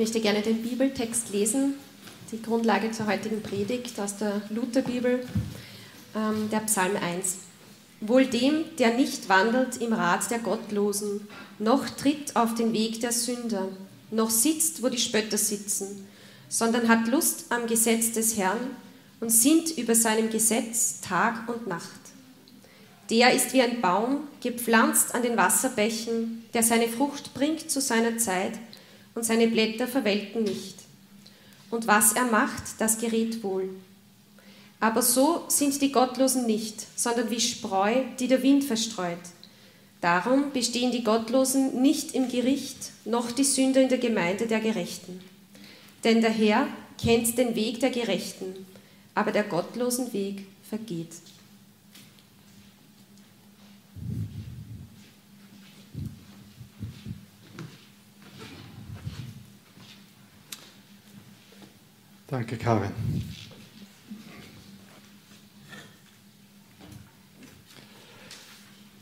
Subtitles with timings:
[0.00, 1.74] möchte gerne den Bibeltext lesen,
[2.32, 5.26] die Grundlage zur heutigen Predigt aus der Lutherbibel,
[6.16, 7.36] ähm, der Psalm 1.
[8.00, 11.28] Wohl dem, der nicht wandelt im Rat der Gottlosen,
[11.58, 13.68] noch tritt auf den Weg der Sünder,
[14.10, 16.08] noch sitzt, wo die Spötter sitzen,
[16.48, 18.70] sondern hat Lust am Gesetz des Herrn
[19.20, 22.00] und sinnt über seinem Gesetz Tag und Nacht.
[23.10, 28.16] Der ist wie ein Baum, gepflanzt an den Wasserbächen, der seine Frucht bringt zu seiner
[28.16, 28.52] Zeit
[29.14, 30.76] und seine Blätter verwelken nicht.
[31.70, 33.68] Und was er macht, das gerät wohl.
[34.80, 39.18] Aber so sind die Gottlosen nicht, sondern wie Spreu, die der Wind verstreut.
[40.00, 45.20] Darum bestehen die Gottlosen nicht im Gericht, noch die Sünder in der Gemeinde der Gerechten.
[46.04, 46.66] Denn der Herr
[47.02, 48.66] kennt den Weg der Gerechten,
[49.14, 51.12] aber der gottlosen Weg vergeht.
[62.30, 62.92] Danke, Karin.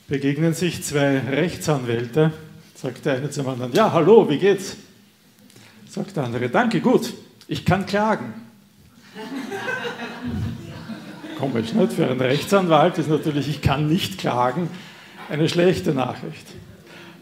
[0.07, 2.33] Begegnen sich zwei Rechtsanwälte,
[2.75, 4.79] sagt der eine zum anderen, ja, hallo, wie geht's?
[5.87, 7.13] Sagt der andere, danke, gut,
[7.49, 8.33] ich kann klagen.
[11.39, 11.93] Komisch, nicht?
[11.93, 14.71] Für einen Rechtsanwalt ist natürlich, ich kann nicht klagen,
[15.29, 16.47] eine schlechte Nachricht.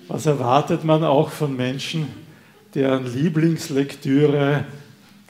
[0.06, 2.06] Was erwartet man auch von Menschen,
[2.74, 4.64] deren Lieblingslektüre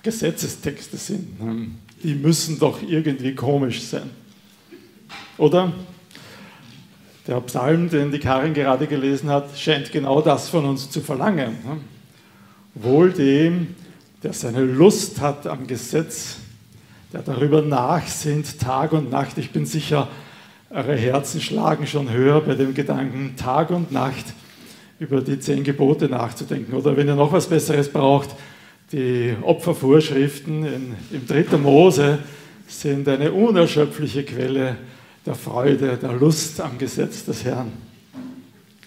[0.06, 1.26] Gesetzestexte sind.
[1.40, 1.74] Hm.
[2.04, 4.08] Die müssen doch irgendwie komisch sein.
[5.36, 5.72] Oder?
[7.26, 11.56] Der Psalm, den die Karin gerade gelesen hat, scheint genau das von uns zu verlangen.
[11.64, 11.80] Hm.
[12.76, 13.74] Wohl dem,
[14.22, 16.36] der seine Lust hat am Gesetz,
[17.12, 19.38] der darüber nachsinnt, Tag und Nacht.
[19.38, 20.06] Ich bin sicher,
[20.70, 24.26] eure Herzen schlagen schon höher bei dem Gedanken, Tag und Nacht
[25.00, 26.74] über die zehn Gebote nachzudenken.
[26.74, 28.30] Oder wenn ihr noch was Besseres braucht,
[28.92, 31.56] die Opfervorschriften in, im 3.
[31.58, 32.18] Mose
[32.68, 34.76] sind eine unerschöpfliche Quelle
[35.24, 37.72] der Freude, der Lust am Gesetz des Herrn.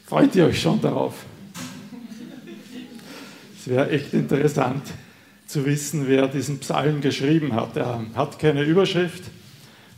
[0.05, 1.13] Freut ihr euch schon darauf?
[3.59, 4.83] Es wäre echt interessant
[5.45, 7.75] zu wissen, wer diesen Psalm geschrieben hat.
[7.75, 9.23] Er hat keine Überschrift.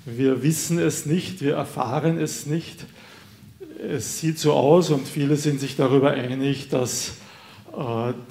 [0.05, 2.85] Wir wissen es nicht, wir erfahren es nicht.
[3.79, 7.13] Es sieht so aus und viele sind sich darüber einig, dass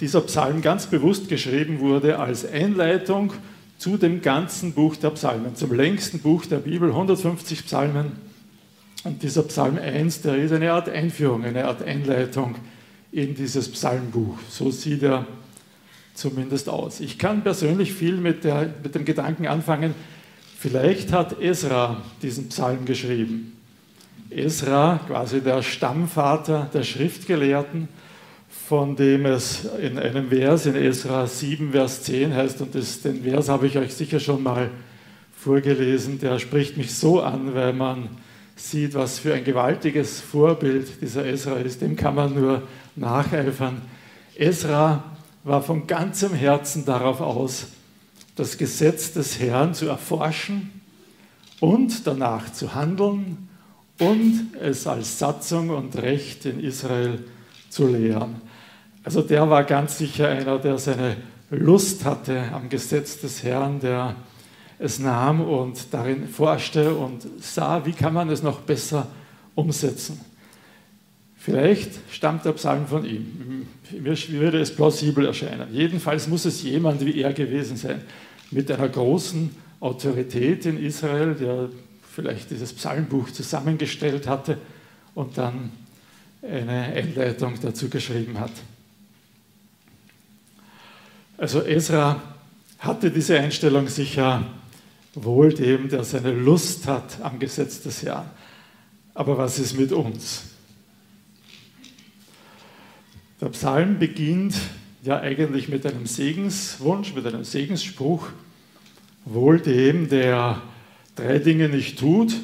[0.01, 3.33] dieser Psalm ganz bewusst geschrieben wurde als Einleitung
[3.79, 8.13] zu dem ganzen Buch der Psalmen, zum längsten Buch der Bibel, 150 Psalmen.
[9.05, 12.57] Und dieser Psalm 1, der ist eine Art Einführung, eine Art Einleitung
[13.13, 14.39] in dieses Psalmbuch.
[14.51, 15.27] So sieht er
[16.13, 17.01] zumindest aus.
[17.01, 19.95] Ich kann persönlich viel mit, der, mit dem Gedanken anfangen,
[20.59, 23.57] vielleicht hat Esra diesen Psalm geschrieben.
[24.29, 27.89] Esra, quasi der Stammvater der Schriftgelehrten,
[28.71, 33.25] von dem es in einem Vers in Esra 7, Vers 10 heißt, und das, den
[33.25, 34.71] Vers habe ich euch sicher schon mal
[35.37, 38.11] vorgelesen, der spricht mich so an, weil man
[38.55, 41.83] sieht, was für ein gewaltiges Vorbild dieser Esra ist.
[41.83, 42.63] Dem kann man nur
[42.95, 43.83] nacheifern.
[44.37, 45.03] Esra
[45.43, 47.67] war von ganzem Herzen darauf aus,
[48.37, 50.81] das Gesetz des Herrn zu erforschen
[51.59, 53.49] und danach zu handeln
[53.99, 57.19] und es als Satzung und Recht in Israel
[57.69, 58.49] zu lehren.
[59.03, 61.17] Also der war ganz sicher einer, der seine
[61.51, 64.15] Lust hatte am Gesetz des Herrn, der
[64.79, 69.07] es nahm und darin forschte und sah, wie kann man es noch besser
[69.55, 70.21] umsetzen.
[71.37, 73.67] Vielleicht stammt der Psalm von ihm.
[73.91, 75.73] Mir würde es plausibel erscheinen.
[75.73, 78.03] Jedenfalls muss es jemand wie er gewesen sein,
[78.51, 79.51] mit einer großen
[79.81, 81.71] Autorität in Israel, der
[82.15, 84.59] vielleicht dieses Psalmbuch zusammengestellt hatte
[85.15, 85.71] und dann
[86.43, 88.53] eine Einleitung dazu geschrieben hat.
[91.41, 92.21] Also Ezra
[92.81, 94.45] hatte diese Einstellung sicher
[95.15, 98.31] wohl dem, der seine Lust hat am Gesetz des Herrn.
[99.15, 100.43] Aber was ist mit uns?
[103.41, 104.55] Der Psalm beginnt
[105.03, 108.29] ja eigentlich mit einem Segenswunsch, mit einem Segensspruch.
[109.25, 110.61] Wohl dem, der
[111.17, 112.35] drei Dinge nicht tut,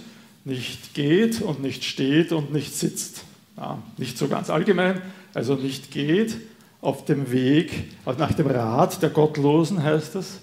[0.46, 3.24] nicht geht und nicht steht und nicht sitzt.
[3.58, 5.02] Ja, nicht so ganz allgemein,
[5.34, 6.38] also nicht geht,
[6.86, 10.38] auf dem Weg, nach dem Rat der Gottlosen heißt es,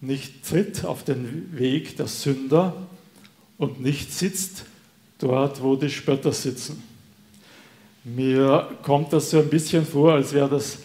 [0.00, 2.74] nicht tritt auf den Weg der Sünder
[3.58, 4.64] und nicht sitzt
[5.20, 6.82] dort, wo die Spötter sitzen.
[8.02, 10.78] Mir kommt das so ein bisschen vor, als wäre das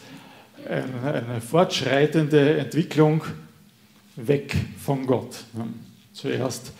[0.69, 3.23] eine, fortschreitende Entwicklung
[4.15, 5.43] weg von Gott.
[6.13, 6.71] Zuerst,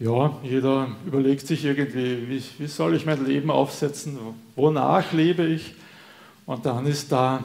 [0.00, 4.18] ja, jeder überlegt sich irgendwie, wie, wie soll ich mein Leben aufsetzen,
[4.56, 5.74] wonach lebe ich?
[6.46, 7.44] Und dann ist da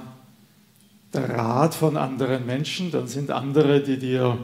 [1.13, 4.37] der Rat von anderen Menschen, dann sind andere, die dir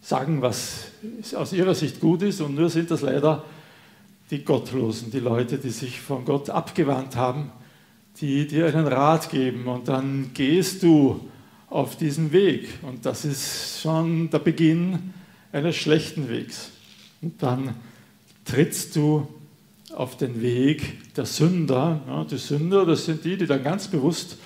[0.00, 0.88] sagen, was
[1.34, 3.44] aus ihrer Sicht gut ist, und nur sind das leider
[4.30, 7.52] die Gottlosen, die Leute, die sich von Gott abgewandt haben,
[8.20, 9.66] die dir einen Rat geben.
[9.66, 11.20] Und dann gehst du
[11.68, 12.68] auf diesen Weg.
[12.82, 15.14] Und das ist schon der Beginn
[15.52, 16.70] eines schlechten Wegs.
[17.20, 17.74] Und dann
[18.44, 19.26] trittst du
[19.96, 22.00] auf den Weg der Sünder.
[22.06, 24.38] Ja, die Sünder, das sind die, die dann ganz bewusst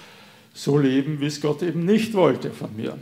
[0.55, 2.99] so leben, wie es Gott eben nicht wollte von mir.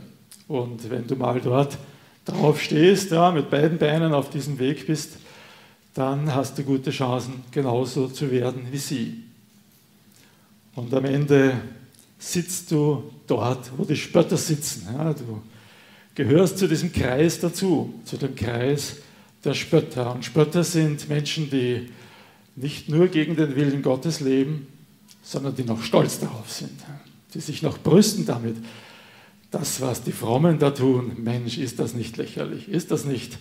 [0.47, 1.77] Und wenn du mal dort
[2.25, 5.17] drauf stehst, ja, mit beiden Beinen auf diesem Weg bist,
[5.93, 9.23] dann hast du gute Chancen, genauso zu werden wie sie.
[10.75, 11.55] Und am Ende
[12.19, 14.87] sitzt du dort, wo die Spötter sitzen.
[14.93, 15.41] Ja, du
[16.13, 18.97] gehörst zu diesem Kreis dazu, zu dem Kreis
[19.43, 20.13] der Spötter.
[20.13, 21.89] Und Spötter sind Menschen, die
[22.57, 24.67] nicht nur gegen den Willen Gottes leben,
[25.23, 26.77] sondern die noch stolz darauf sind,
[27.33, 28.57] die sich noch brüsten damit.
[29.51, 32.67] Das, was die Frommen da tun, Mensch, ist das nicht lächerlich?
[32.67, 33.37] Ist das nicht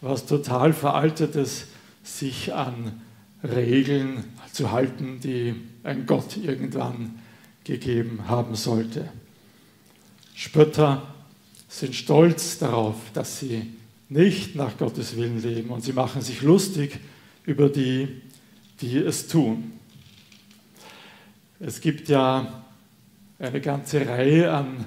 [0.00, 1.66] was total Veraltetes,
[2.04, 3.00] sich an
[3.44, 7.18] Regeln zu halten, die ein Gott irgendwann
[7.64, 9.08] gegeben haben sollte?
[10.34, 11.14] Spötter
[11.68, 13.74] sind stolz darauf, dass sie
[14.08, 16.98] nicht nach Gottes Willen leben und sie machen sich lustig
[17.44, 18.08] über die,
[18.82, 19.72] die es tun.
[21.60, 22.64] Es gibt ja
[23.38, 24.84] eine ganze Reihe an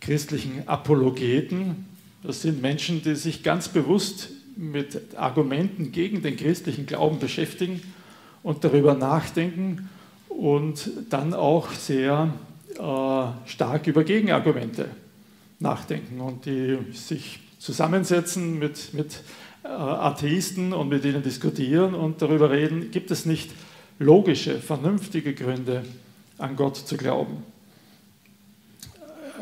[0.00, 1.86] christlichen Apologeten.
[2.22, 7.82] Das sind Menschen, die sich ganz bewusst mit Argumenten gegen den christlichen Glauben beschäftigen
[8.42, 9.90] und darüber nachdenken
[10.28, 12.32] und dann auch sehr
[12.74, 14.88] äh, stark über Gegenargumente
[15.58, 19.20] nachdenken und die sich zusammensetzen mit, mit
[19.64, 23.50] Atheisten und mit ihnen diskutieren und darüber reden, gibt es nicht
[23.98, 25.84] logische, vernünftige Gründe,
[26.36, 27.44] an Gott zu glauben.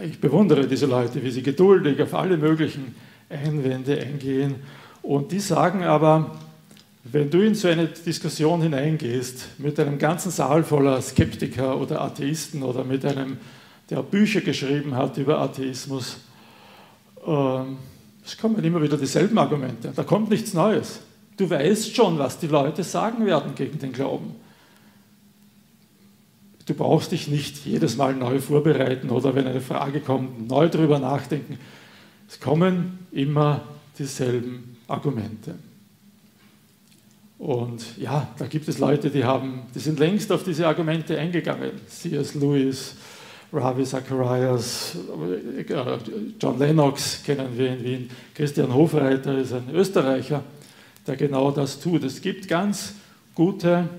[0.03, 2.95] Ich bewundere diese Leute, wie sie geduldig auf alle möglichen
[3.29, 4.57] Einwände eingehen.
[5.03, 6.39] Und die sagen aber,
[7.05, 12.63] wenn du in so eine Diskussion hineingehst mit einem ganzen Saal voller Skeptiker oder Atheisten
[12.63, 13.39] oder mit einem,
[13.91, 16.19] der Bücher geschrieben hat über Atheismus,
[17.27, 17.79] ähm,
[18.25, 19.93] es kommen immer wieder dieselben Argumente.
[19.95, 21.01] Da kommt nichts Neues.
[21.37, 24.37] Du weißt schon, was die Leute sagen werden gegen den Glauben.
[26.67, 30.99] Du brauchst dich nicht jedes Mal neu vorbereiten oder wenn eine Frage kommt, neu darüber
[30.99, 31.59] nachdenken.
[32.29, 33.63] Es kommen immer
[33.99, 35.55] dieselben Argumente.
[37.39, 41.73] Und ja, da gibt es Leute, die, haben, die sind längst auf diese Argumente eingegangen.
[41.89, 42.35] C.S.
[42.35, 42.95] Lewis,
[43.53, 44.97] Ravi Zacharias,
[46.41, 50.43] John Lennox kennen wir in Wien, Christian Hofreiter ist ein Österreicher,
[51.07, 52.03] der genau das tut.
[52.03, 52.95] Es gibt ganz
[53.35, 53.91] gute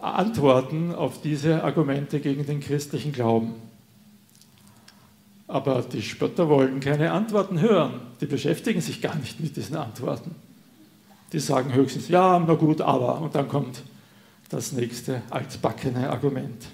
[0.00, 3.54] Antworten auf diese Argumente gegen den christlichen Glauben.
[5.46, 8.00] Aber die Spötter wollen keine Antworten hören.
[8.20, 10.34] Die beschäftigen sich gar nicht mit diesen Antworten.
[11.32, 13.20] Die sagen höchstens, ja, na gut, aber.
[13.20, 13.82] Und dann kommt
[14.48, 16.66] das nächste altbackene Argument.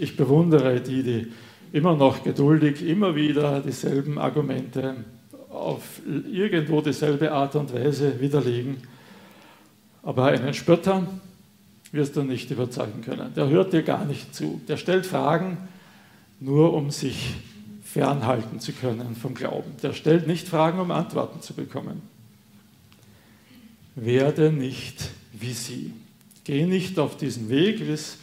[0.00, 1.26] Ich bewundere die, die
[1.72, 4.96] immer noch geduldig immer wieder dieselben Argumente
[5.50, 8.78] auf irgendwo dieselbe Art und Weise widerlegen.
[10.02, 11.06] Aber einen Spötter,
[11.92, 13.34] wirst du nicht überzeugen können.
[13.34, 14.62] Der hört dir gar nicht zu.
[14.68, 15.58] Der stellt Fragen
[16.38, 17.34] nur, um sich
[17.84, 19.72] fernhalten zu können vom Glauben.
[19.82, 22.00] Der stellt nicht Fragen, um Antworten zu bekommen.
[23.96, 25.92] Werde nicht wie sie.
[26.44, 28.16] Geh nicht auf diesen Weg, wie es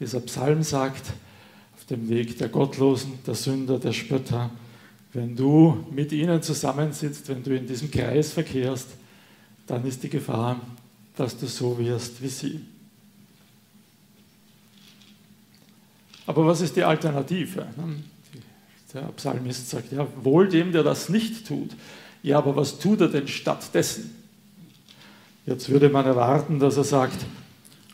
[0.00, 1.06] dieser Psalm sagt,
[1.76, 4.50] auf dem Weg der Gottlosen, der Sünder, der Spötter.
[5.12, 8.88] Wenn du mit ihnen zusammensitzt, wenn du in diesem Kreis verkehrst,
[9.66, 10.60] dann ist die Gefahr,
[11.16, 12.60] dass du so wirst wie sie.
[16.26, 17.66] Aber was ist die Alternative?
[18.92, 21.70] Der Psalmist sagt, ja, wohl dem, der das nicht tut.
[22.22, 24.14] Ja, aber was tut er denn stattdessen?
[25.46, 27.24] Jetzt würde man erwarten, dass er sagt,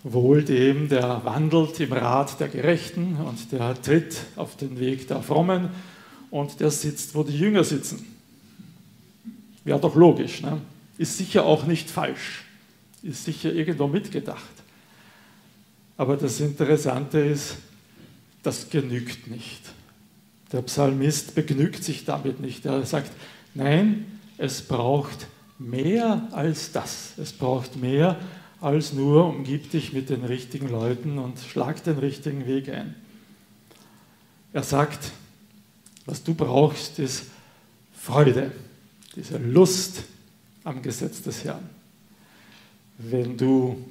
[0.05, 5.23] wohl dem, der wandelt im Rat der Gerechten und der tritt auf den Weg der
[5.23, 5.71] Frommen
[6.31, 8.07] und der sitzt, wo die Jünger sitzen.
[9.65, 10.43] Wäre doch logisch.
[10.43, 10.61] Ne?
[10.99, 12.45] Ist sicher auch nicht falsch
[13.05, 14.43] ist sicher irgendwo mitgedacht.
[15.97, 17.57] Aber das Interessante ist,
[18.43, 19.61] das genügt nicht.
[20.53, 22.65] Der Psalmist begnügt sich damit nicht.
[22.65, 23.13] Er sagt,
[23.55, 24.07] nein,
[24.39, 25.27] es braucht
[25.59, 27.13] mehr als das.
[27.19, 28.19] Es braucht mehr als
[28.93, 32.95] nur umgib dich mit den richtigen Leuten und schlag den richtigen Weg ein.
[34.53, 35.13] Er sagt,
[36.07, 37.25] was du brauchst, ist
[37.93, 38.53] Freude,
[39.17, 40.05] diese Lust
[40.65, 41.69] am Gesetz des Herrn
[42.99, 43.85] wenn du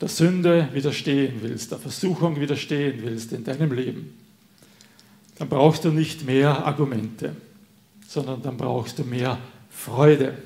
[0.00, 4.14] der Sünde widerstehen willst, der Versuchung widerstehen willst in deinem Leben,
[5.36, 7.36] dann brauchst du nicht mehr Argumente,
[8.06, 9.38] sondern dann brauchst du mehr
[9.70, 10.36] Freude.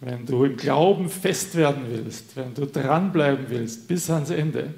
[0.00, 4.74] Wenn du im Glauben fest werden willst, wenn du dranbleiben willst bis ans Ende,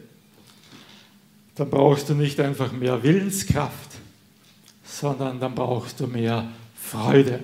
[1.57, 3.91] dann brauchst du nicht einfach mehr Willenskraft,
[4.85, 7.41] sondern dann brauchst du mehr Freude.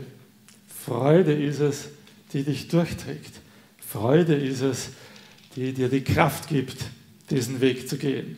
[0.68, 1.88] Freude ist es,
[2.32, 3.40] die dich durchträgt.
[3.78, 4.90] Freude ist es,
[5.56, 6.76] die dir die Kraft gibt,
[7.30, 8.36] diesen Weg zu gehen.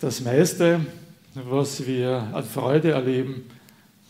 [0.00, 0.84] Das meiste,
[1.34, 3.44] was wir an Freude erleben,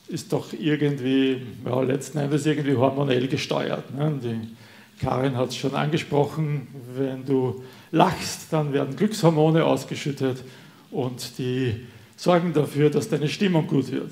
[0.08, 3.94] ist doch irgendwie, ja, letzten Endes irgendwie hormonell gesteuert.
[3.94, 4.18] Ne?
[4.22, 10.42] Die Karin hat es schon angesprochen, wenn du lachst, dann werden Glückshormone ausgeschüttet
[10.90, 11.86] und die
[12.16, 14.10] sorgen dafür, dass deine Stimmung gut wird.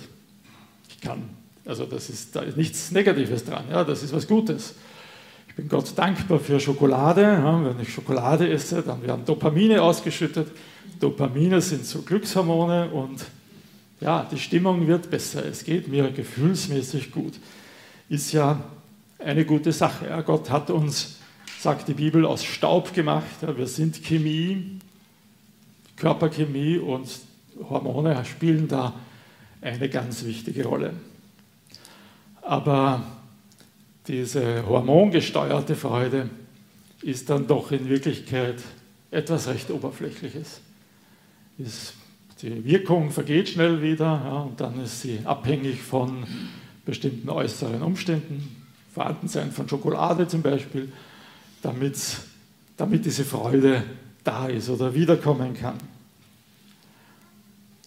[0.91, 1.31] Ich kann,
[1.65, 4.75] also das ist, da ist nichts Negatives dran, ja, das ist was Gutes.
[5.49, 7.23] Ich bin Gott dankbar für Schokolade.
[7.23, 10.49] Ja, wenn ich Schokolade esse, dann werden Dopamine ausgeschüttet.
[11.01, 13.25] Dopamine sind so Glückshormone und
[14.01, 17.35] ja, die Stimmung wird besser, es geht mir gefühlsmäßig gut.
[18.09, 18.63] Ist ja
[19.19, 20.07] eine gute Sache.
[20.09, 21.17] Ja, Gott hat uns,
[21.59, 23.43] sagt die Bibel, aus Staub gemacht.
[23.43, 24.79] Ja, wir sind Chemie,
[25.97, 27.09] Körperchemie und
[27.71, 28.95] Hormone spielen da
[29.63, 30.93] eine ganz wichtige Rolle.
[32.43, 33.03] Aber
[34.07, 36.31] diese hormongesteuerte Freude
[37.03, 38.57] ist dann doch in Wirklichkeit
[39.11, 40.61] etwas recht Oberflächliches.
[41.59, 41.95] Ist
[42.43, 46.25] die Wirkung vergeht schnell wieder ja, und dann ist sie abhängig von
[46.85, 48.65] bestimmten äußeren Umständen,
[48.95, 50.93] Vorhandensein von Schokolade zum Beispiel,
[51.63, 51.97] damit,
[52.77, 53.83] damit diese Freude
[54.23, 55.79] da ist oder wiederkommen kann.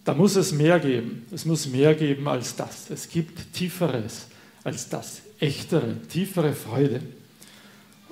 [0.03, 1.25] Da muss es mehr geben.
[1.31, 2.89] Es muss mehr geben als das.
[2.89, 4.27] Es gibt Tieferes
[4.63, 5.21] als das.
[5.39, 7.01] Echtere, tiefere Freude.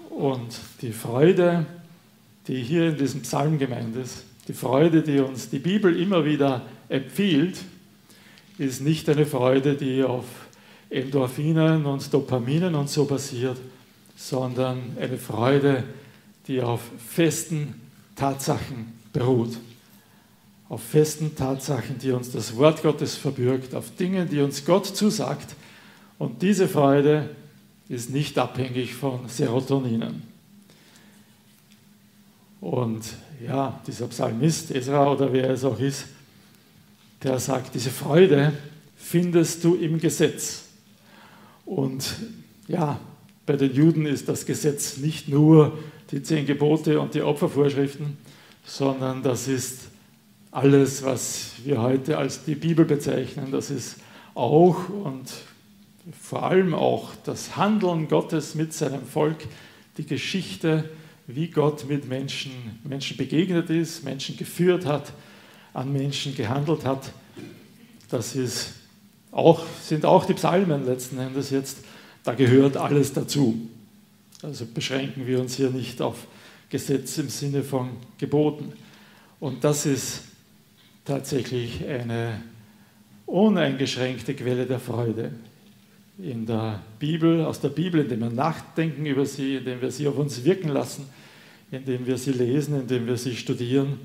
[0.09, 1.65] Und die Freude,
[2.47, 6.61] die hier in diesem Psalm gemeint ist, die Freude, die uns die Bibel immer wieder
[6.89, 7.57] empfiehlt,
[8.57, 10.25] ist nicht eine Freude, die auf
[10.89, 13.57] Endorphinen und Dopaminen und so basiert,
[14.15, 15.83] sondern eine Freude,
[16.47, 17.75] die auf festen
[18.15, 19.57] Tatsachen beruht.
[20.69, 25.55] Auf festen Tatsachen, die uns das Wort Gottes verbürgt, auf Dingen, die uns Gott zusagt.
[26.17, 27.29] Und diese Freude
[27.89, 30.23] ist nicht abhängig von Serotoninen.
[32.59, 33.03] Und
[33.45, 36.05] ja, dieser Psalmist, Ezra oder wer es auch ist,
[37.23, 38.53] der sagt, diese Freude
[38.95, 40.65] findest du im Gesetz.
[41.65, 42.15] Und
[42.67, 42.99] ja,
[43.45, 45.77] bei den Juden ist das Gesetz nicht nur
[46.11, 48.17] die zehn Gebote und die Opfervorschriften,
[48.65, 49.87] sondern das ist
[50.51, 53.51] alles, was wir heute als die Bibel bezeichnen.
[53.51, 53.97] Das ist
[54.33, 55.31] auch und
[56.19, 59.37] vor allem auch das Handeln Gottes mit seinem Volk,
[59.97, 60.89] die Geschichte,
[61.27, 62.51] wie Gott mit Menschen,
[62.83, 65.11] Menschen begegnet ist, Menschen geführt hat,
[65.73, 67.11] an Menschen gehandelt hat.
[68.09, 68.73] Das ist
[69.31, 71.79] auch, sind auch die Psalmen letzten Endes jetzt.
[72.23, 73.69] Da gehört alles dazu.
[74.41, 76.27] Also beschränken wir uns hier nicht auf
[76.69, 78.73] Gesetz im Sinne von Geboten.
[79.39, 80.21] Und das ist
[81.03, 82.41] tatsächlich eine
[83.25, 85.31] uneingeschränkte Quelle der Freude
[86.19, 90.17] in der Bibel, aus der Bibel, indem wir nachdenken über sie, indem wir sie auf
[90.17, 91.05] uns wirken lassen,
[91.71, 93.99] indem wir sie lesen, indem wir sie studieren,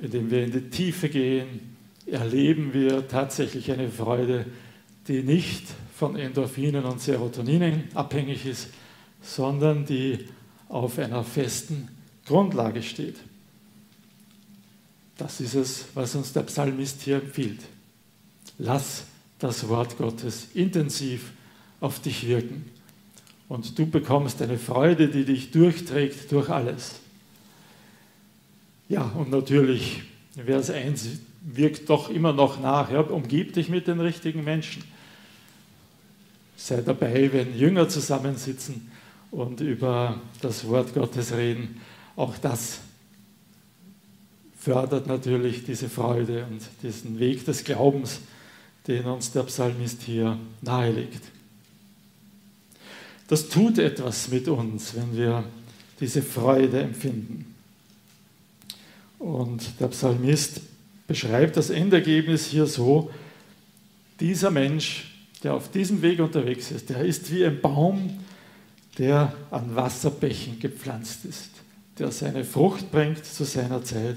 [0.00, 4.46] indem wir in die Tiefe gehen, erleben wir tatsächlich eine Freude,
[5.08, 5.64] die nicht
[5.96, 8.68] von Endorphinen und Serotoninen abhängig ist,
[9.20, 10.26] sondern die
[10.68, 11.88] auf einer festen
[12.26, 13.16] Grundlage steht.
[15.16, 17.60] Das ist es, was uns der Psalmist hier empfiehlt.
[18.58, 19.04] Lass
[19.38, 21.32] das Wort Gottes intensiv
[21.80, 22.64] auf dich wirken.
[23.48, 26.96] Und du bekommst eine Freude, die dich durchträgt durch alles.
[28.88, 30.02] Ja, und natürlich,
[30.34, 31.08] Vers 1
[31.42, 32.90] wirkt doch immer noch nach.
[32.90, 34.84] Ja, umgib dich mit den richtigen Menschen.
[36.56, 38.90] Sei dabei, wenn Jünger zusammensitzen
[39.30, 41.80] und über das Wort Gottes reden.
[42.16, 42.80] Auch das
[44.58, 48.20] fördert natürlich diese Freude und diesen Weg des Glaubens
[48.86, 51.22] den uns der Psalmist hier nahelegt.
[53.28, 55.44] Das tut etwas mit uns, wenn wir
[55.98, 57.54] diese Freude empfinden.
[59.18, 60.60] Und der Psalmist
[61.06, 63.10] beschreibt das Endergebnis hier so,
[64.20, 65.12] dieser Mensch,
[65.42, 68.18] der auf diesem Weg unterwegs ist, der ist wie ein Baum,
[68.98, 71.50] der an Wasserbächen gepflanzt ist,
[71.98, 74.16] der seine Frucht bringt zu seiner Zeit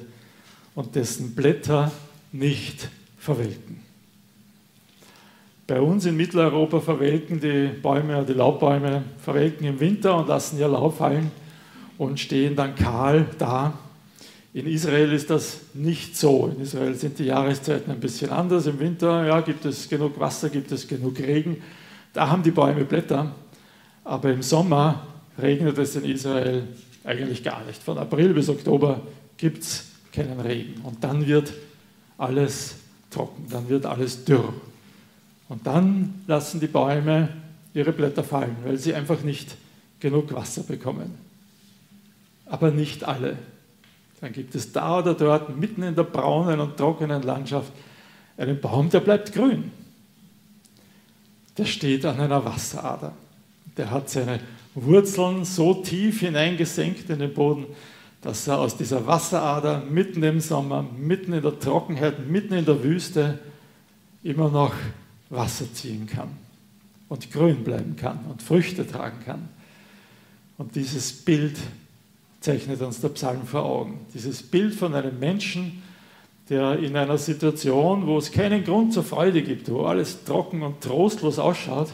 [0.75, 1.91] und dessen Blätter
[2.31, 3.88] nicht verwelken.
[5.69, 10.67] Bei uns in Mitteleuropa verwelken die Bäume, die Laubbäume verwelken im Winter und lassen ihr
[10.67, 11.29] Laub fallen
[11.99, 13.77] und stehen dann kahl da.
[14.51, 16.47] In Israel ist das nicht so.
[16.47, 18.65] In Israel sind die Jahreszeiten ein bisschen anders.
[18.65, 21.61] Im Winter ja, gibt es genug Wasser, gibt es genug Regen.
[22.13, 23.31] Da haben die Bäume Blätter.
[24.03, 25.05] Aber im Sommer
[25.39, 26.63] regnet es in Israel
[27.03, 27.83] eigentlich gar nicht.
[27.83, 29.01] Von April bis Oktober
[29.37, 30.81] gibt es keinen Regen.
[30.81, 31.53] Und dann wird
[32.17, 32.73] alles
[33.11, 34.51] trocken, dann wird alles dürr.
[35.49, 37.29] Und dann lassen die Bäume
[37.73, 39.55] ihre Blätter fallen, weil sie einfach nicht
[39.99, 41.17] genug Wasser bekommen.
[42.45, 43.37] Aber nicht alle.
[44.21, 47.71] Dann gibt es da oder dort, mitten in der braunen und trockenen Landschaft,
[48.37, 49.71] einen Baum, der bleibt grün.
[51.57, 53.13] Der steht an einer Wasserader.
[53.75, 54.39] Der hat seine
[54.75, 57.65] Wurzeln so tief hineingesenkt in den Boden,
[58.21, 62.83] dass er aus dieser Wasserader mitten im Sommer, mitten in der Trockenheit, mitten in der
[62.83, 63.39] Wüste
[64.23, 64.73] immer noch
[65.29, 66.29] Wasser ziehen kann
[67.07, 69.49] und grün bleiben kann und Früchte tragen kann.
[70.57, 71.57] Und dieses Bild
[72.41, 73.99] zeichnet uns der Psalm vor Augen.
[74.13, 75.83] Dieses Bild von einem Menschen,
[76.49, 80.81] der in einer Situation, wo es keinen Grund zur Freude gibt, wo alles trocken und
[80.81, 81.89] trostlos ausschaut,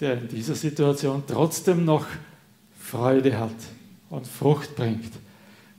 [0.00, 2.06] der in dieser Situation trotzdem noch
[2.78, 3.54] Freude hat
[4.10, 5.12] und Frucht bringt,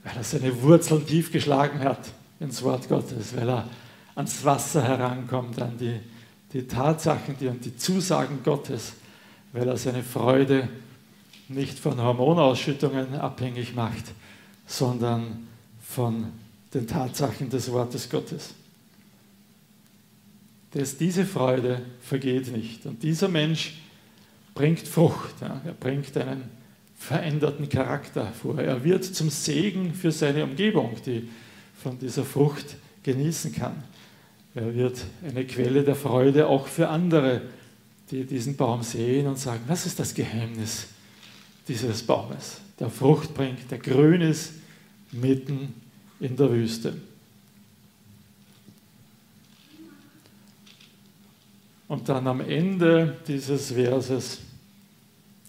[0.04, 2.00] weil er seine Wurzeln tief geschlagen hat
[2.40, 3.68] ins Wort Gottes, weil er
[4.16, 6.00] ans Wasser herankommt, an die,
[6.52, 8.94] die Tatsachen die, und die Zusagen Gottes,
[9.52, 10.68] weil er seine Freude
[11.48, 14.04] nicht von Hormonausschüttungen abhängig macht,
[14.66, 15.46] sondern
[15.80, 16.32] von
[16.74, 18.54] den Tatsachen des Wortes Gottes.
[20.72, 22.84] Das, diese Freude vergeht nicht.
[22.86, 23.76] Und dieser Mensch
[24.54, 25.40] bringt Frucht.
[25.40, 25.60] Ja.
[25.64, 26.44] Er bringt einen
[26.98, 28.58] veränderten Charakter vor.
[28.58, 31.28] Er wird zum Segen für seine Umgebung, die
[31.82, 33.84] von dieser Frucht genießen kann.
[34.56, 37.42] Er wird eine Quelle der Freude auch für andere,
[38.10, 40.86] die diesen Baum sehen und sagen, was ist das Geheimnis
[41.68, 44.52] dieses Baumes, der Frucht bringt, der grün ist,
[45.12, 45.74] mitten
[46.20, 46.96] in der Wüste.
[51.86, 54.38] Und dann am Ende dieses Verses,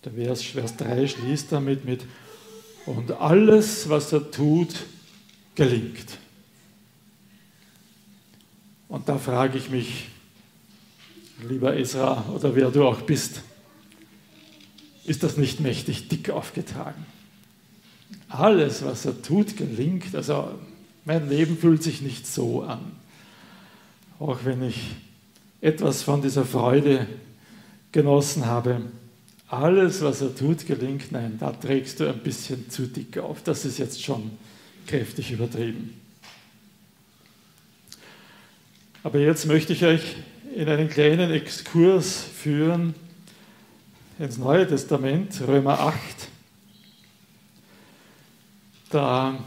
[0.04, 2.04] der Vers, Vers 3 schließt damit mit,
[2.86, 4.76] und alles, was er tut,
[5.56, 6.18] gelingt.
[8.90, 10.10] Und da frage ich mich,
[11.48, 13.42] lieber Esra oder wer du auch bist,
[15.06, 17.06] ist das nicht mächtig dick aufgetragen?
[18.30, 20.16] Alles, was er tut, gelingt.
[20.16, 20.52] Also
[21.06, 22.92] mein Leben fühlt sich nicht so an.
[24.20, 24.96] Auch wenn ich
[25.62, 27.08] etwas von dieser Freude
[27.92, 28.82] genossen habe.
[29.48, 31.12] Alles, was er tut, gelingt.
[31.12, 33.44] Nein, da trägst du ein bisschen zu dick auf.
[33.44, 34.32] Das ist jetzt schon
[34.86, 35.94] kräftig übertrieben.
[39.08, 40.18] Aber jetzt möchte ich euch
[40.54, 42.94] in einen kleinen Exkurs führen
[44.20, 45.96] ins Neue Testament, Römer 8.
[48.90, 49.38] Da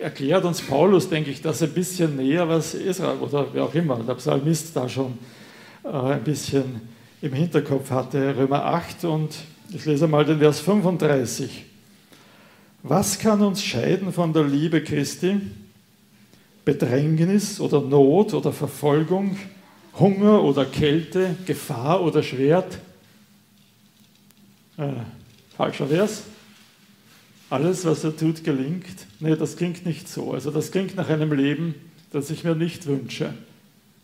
[0.00, 4.02] erklärt uns Paulus, denke ich, das ein bisschen näher, was Israel oder wer auch immer,
[4.02, 5.16] der Psalmist da schon
[5.84, 6.80] äh, ein bisschen
[7.22, 8.36] im Hinterkopf hatte.
[8.36, 9.32] Römer 8 und
[9.72, 11.64] ich lese mal den Vers 35.
[12.82, 15.40] Was kann uns scheiden von der Liebe Christi?
[16.66, 19.38] Bedrängnis oder Not oder Verfolgung,
[19.98, 22.80] Hunger oder Kälte, Gefahr oder Schwert?
[24.76, 24.88] Äh,
[25.56, 26.24] falscher Vers.
[27.48, 29.06] Alles, was er tut, gelingt.
[29.20, 30.32] Nee, das klingt nicht so.
[30.32, 31.76] Also das klingt nach einem Leben,
[32.10, 33.32] das ich mir nicht wünsche.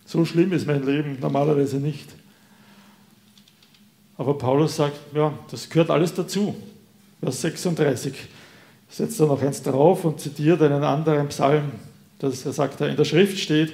[0.07, 2.09] So schlimm ist mein Leben normalerweise nicht.
[4.17, 6.55] Aber Paulus sagt, ja, das gehört alles dazu.
[7.21, 8.15] Vers 36
[8.89, 11.73] setzt er noch eins drauf und zitiert einen anderen Psalm,
[12.23, 13.73] das er sagt, in der Schrift steht,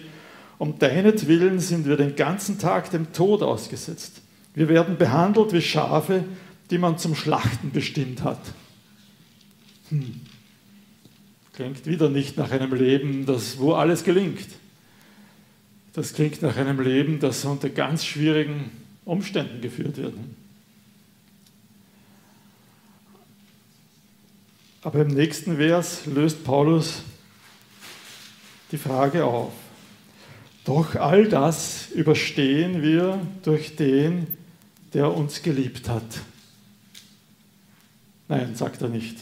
[0.58, 4.22] um deinetwillen sind wir den ganzen Tag dem Tod ausgesetzt.
[4.54, 6.24] Wir werden behandelt wie Schafe,
[6.70, 8.40] die man zum Schlachten bestimmt hat.
[9.90, 10.20] Hm.
[11.52, 14.48] Klingt wieder nicht nach einem Leben, das, wo alles gelingt.
[15.92, 18.70] Das klingt nach einem Leben, das unter ganz schwierigen
[19.04, 20.14] Umständen geführt wird.
[24.82, 27.02] Aber im nächsten Vers löst Paulus
[28.70, 29.52] die Frage auf.
[30.64, 34.26] Doch all das überstehen wir durch den,
[34.92, 36.04] der uns geliebt hat.
[38.28, 39.16] Nein, sagt er nicht.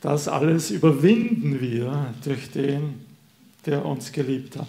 [0.00, 3.06] Das alles überwinden wir durch den,
[3.64, 4.68] der uns geliebt hat.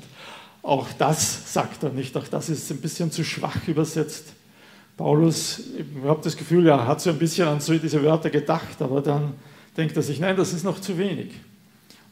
[0.61, 4.33] Auch das sagt er nicht, auch das ist ein bisschen zu schwach übersetzt.
[4.97, 8.81] Paulus, ich habe das Gefühl, er hat so ein bisschen an so diese Wörter gedacht,
[8.81, 9.33] aber dann
[9.75, 11.33] denkt er sich, nein, das ist noch zu wenig.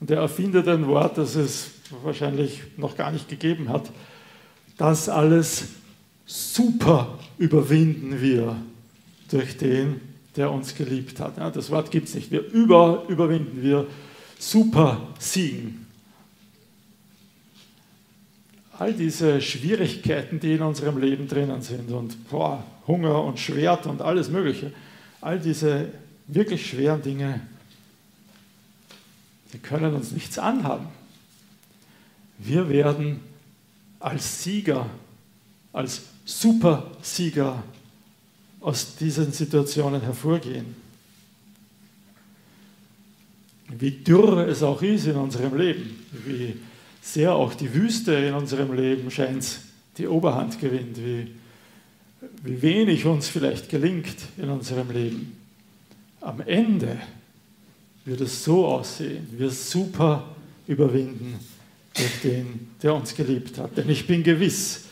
[0.04, 1.72] Und er erfindet ein Wort, das es
[2.04, 3.90] wahrscheinlich noch gar nicht gegeben hat.
[4.76, 5.64] Das alles
[6.26, 8.58] super überwinden wir
[9.32, 10.02] durch den,
[10.36, 11.38] der uns geliebt hat.
[11.38, 12.32] Ja, das Wort gibt es nicht.
[12.32, 13.88] Wir über, überwinden, wir
[14.38, 15.88] super siegen.
[18.78, 24.02] All diese Schwierigkeiten, die in unserem Leben drinnen sind und boah, Hunger und Schwert und
[24.02, 24.74] alles Mögliche,
[25.22, 25.88] all diese
[26.28, 27.40] wirklich schweren Dinge,
[29.54, 30.88] die können uns nichts anhaben.
[32.40, 33.20] Wir werden
[34.00, 34.90] als Sieger,
[35.72, 37.64] als Supersieger
[38.60, 40.76] aus diesen Situationen hervorgehen.
[43.78, 46.58] Wie dürr es auch ist in unserem Leben, wie
[47.02, 49.60] sehr auch die Wüste in unserem Leben scheint
[49.98, 51.28] die Oberhand gewinnt, wie,
[52.44, 55.38] wie wenig uns vielleicht gelingt in unserem Leben.
[56.22, 56.98] Am Ende
[58.06, 60.36] wird es so aussehen, wir super
[60.68, 61.40] überwinden
[61.96, 63.78] durch den, der uns geliebt hat.
[63.78, 64.86] Denn ich bin gewiss,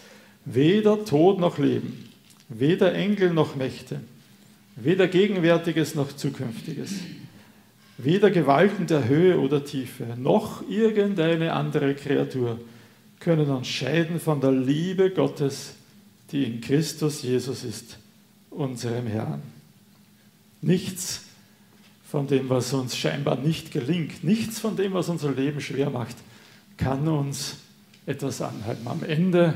[0.45, 2.10] weder Tod noch Leben,
[2.50, 4.00] weder Engel noch Mächte,
[4.76, 6.93] weder Gegenwärtiges noch Zukünftiges,
[7.97, 12.60] weder Gewalten der Höhe oder Tiefe, noch irgendeine andere Kreatur
[13.19, 15.74] können uns scheiden von der Liebe Gottes,
[16.32, 17.97] die in Christus Jesus ist,
[18.50, 19.41] unserem Herrn.
[20.62, 21.26] Nichts
[22.12, 26.17] von dem, was uns scheinbar nicht gelingt, nichts von dem, was unser Leben schwer macht,
[26.76, 27.56] kann uns
[28.06, 28.86] etwas anhalten.
[28.86, 29.54] Am Ende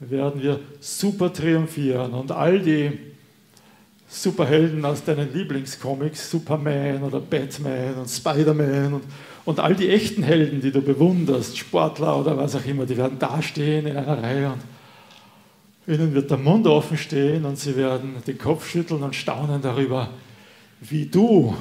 [0.00, 2.92] werden wir super triumphieren und all die
[4.08, 9.04] Superhelden aus deinen Lieblingscomics, Superman oder Batman und Spider-Man und,
[9.44, 13.18] und all die echten Helden, die du bewunderst, Sportler oder was auch immer, die werden
[13.18, 18.38] dastehen in einer Reihe und ihnen wird der Mund offen stehen und sie werden den
[18.38, 20.08] Kopf schütteln und staunen darüber,
[20.80, 21.54] wie du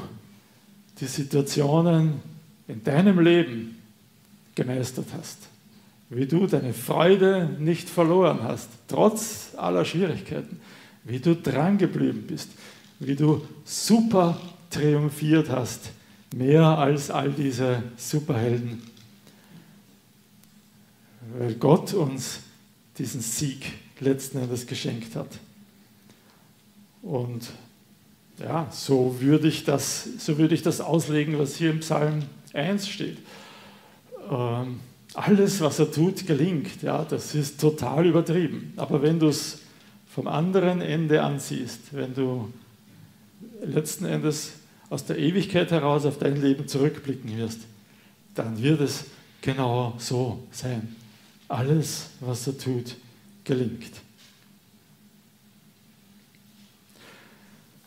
[0.99, 2.21] die Situationen
[2.67, 3.77] in deinem Leben
[4.55, 5.37] gemeistert hast.
[6.09, 10.59] Wie du deine Freude nicht verloren hast, trotz aller Schwierigkeiten
[11.07, 12.49] wie du dran geblieben bist,
[12.99, 15.91] wie du super triumphiert hast,
[16.35, 18.81] mehr als all diese Superhelden,
[21.37, 22.39] weil Gott uns
[22.97, 25.29] diesen Sieg letzten Endes geschenkt hat.
[27.01, 27.47] Und
[28.39, 32.23] ja, so würde ich das, so würde ich das auslegen, was hier im Psalm
[32.53, 33.17] 1 steht.
[34.29, 34.79] Ähm,
[35.13, 36.81] alles, was er tut, gelingt.
[36.83, 38.73] Ja, das ist total übertrieben.
[38.77, 39.59] Aber wenn du es
[40.07, 42.51] vom anderen Ende ansiehst, wenn du
[43.63, 44.53] letzten Endes
[44.89, 47.61] aus der Ewigkeit heraus auf dein Leben zurückblicken wirst,
[48.35, 49.05] dann wird es
[49.41, 50.95] genau so sein.
[51.47, 52.95] Alles, was er tut,
[53.43, 54.01] gelingt.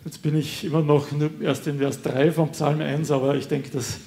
[0.05, 1.09] Jetzt bin ich immer noch
[1.43, 3.99] erst in Vers 3 vom Psalm 1, aber ich denke, dass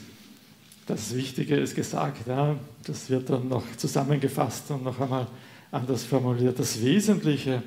[0.88, 2.28] das Wichtige ist gesagt.
[2.28, 2.56] Ja?
[2.86, 5.28] Das wird dann noch zusammengefasst und noch einmal
[5.72, 6.58] anders formuliert.
[6.58, 7.62] Das Wesentliche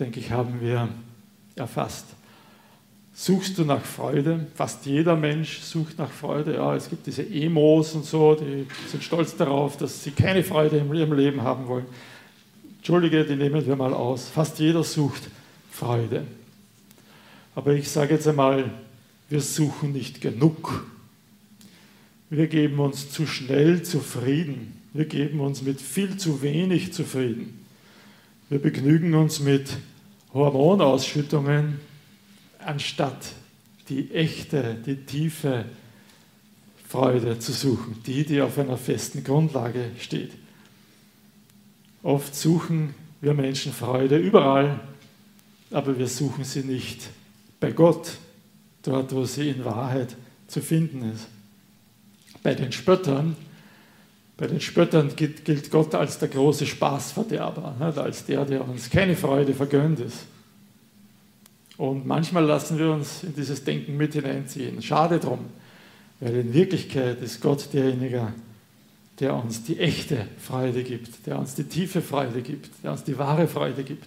[0.00, 0.88] denke ich, haben wir
[1.54, 2.06] erfasst.
[3.14, 4.46] Suchst du nach Freude?
[4.54, 6.54] Fast jeder Mensch sucht nach Freude.
[6.54, 10.78] Ja, es gibt diese Emos und so, die sind stolz darauf, dass sie keine Freude
[10.78, 11.86] in ihrem Leben haben wollen.
[12.78, 14.28] Entschuldige, die nehmen wir mal aus.
[14.28, 15.22] Fast jeder sucht
[15.70, 16.26] Freude.
[17.58, 18.70] Aber ich sage jetzt einmal,
[19.28, 20.86] wir suchen nicht genug.
[22.30, 24.80] Wir geben uns zu schnell zufrieden.
[24.92, 27.66] Wir geben uns mit viel zu wenig zufrieden.
[28.48, 29.76] Wir begnügen uns mit
[30.32, 31.80] Hormonausschüttungen,
[32.64, 33.32] anstatt
[33.88, 35.64] die echte, die tiefe
[36.86, 40.30] Freude zu suchen, die, die auf einer festen Grundlage steht.
[42.04, 44.78] Oft suchen wir Menschen Freude überall,
[45.72, 47.17] aber wir suchen sie nicht
[47.60, 48.12] bei Gott,
[48.82, 50.16] dort, wo sie in Wahrheit
[50.46, 51.26] zu finden ist.
[52.42, 53.36] Bei den Spöttern
[54.38, 57.98] bei den Spöttern gilt Gott als der große Spaßverderber, nicht?
[57.98, 60.26] als der, der uns keine Freude vergönnt ist.
[61.76, 64.80] Und manchmal lassen wir uns in dieses Denken mit hineinziehen.
[64.80, 65.40] Schade drum,
[66.20, 68.32] weil in Wirklichkeit ist Gott derjenige,
[69.18, 73.18] der uns die echte Freude gibt, der uns die tiefe Freude gibt, der uns die
[73.18, 74.06] wahre Freude gibt.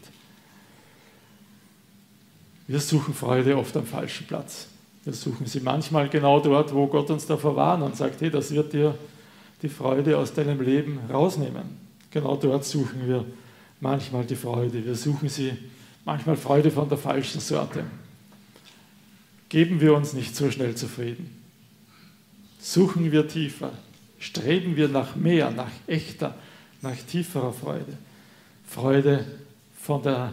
[2.71, 4.69] Wir suchen Freude oft am falschen Platz.
[5.03, 8.49] Wir suchen sie manchmal genau dort, wo Gott uns davor warnt und sagt, hey, das
[8.51, 8.97] wird dir
[9.61, 11.63] die Freude aus deinem Leben rausnehmen.
[12.11, 13.25] Genau dort suchen wir
[13.81, 14.85] manchmal die Freude.
[14.85, 15.51] Wir suchen sie
[16.05, 17.83] manchmal Freude von der falschen Sorte.
[19.49, 21.43] Geben wir uns nicht so schnell zufrieden.
[22.57, 23.73] Suchen wir tiefer.
[24.17, 26.35] Streben wir nach mehr, nach echter,
[26.81, 27.97] nach tieferer Freude.
[28.65, 29.25] Freude
[29.75, 30.31] von der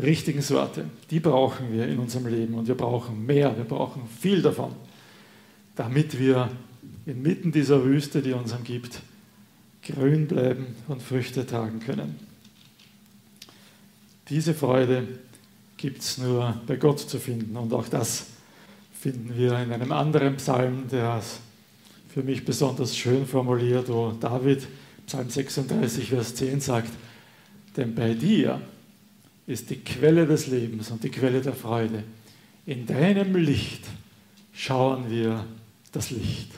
[0.00, 0.86] richtigen Sorte.
[1.10, 4.72] Die brauchen wir in unserem Leben und wir brauchen mehr, wir brauchen viel davon,
[5.76, 6.50] damit wir
[7.06, 9.00] inmitten dieser Wüste, die uns umgibt,
[9.82, 12.18] grün bleiben und Früchte tragen können.
[14.28, 15.06] Diese Freude
[15.76, 17.56] gibt es nur bei Gott zu finden.
[17.56, 18.26] Und auch das
[18.92, 21.20] finden wir in einem anderen Psalm, der
[22.08, 24.66] für mich besonders schön formuliert, wo David,
[25.06, 26.90] Psalm 36, Vers 10 sagt,
[27.76, 28.60] denn bei dir
[29.46, 32.04] ist die Quelle des Lebens und die Quelle der Freude.
[32.66, 33.84] In deinem Licht
[34.52, 35.44] schauen wir
[35.90, 36.50] das Licht.